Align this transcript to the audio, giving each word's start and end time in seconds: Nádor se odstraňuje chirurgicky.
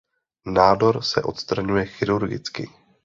Nádor 0.47 1.01
se 1.01 1.21
odstraňuje 1.21 1.85
chirurgicky. 1.85 2.69